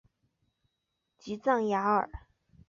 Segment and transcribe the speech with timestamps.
[1.19, 2.09] 吉藏雅尔。